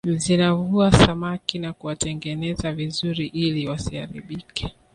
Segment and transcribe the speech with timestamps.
[0.17, 4.73] Zinavua samaki na kuwatengeneza vizuri ili wasiharibike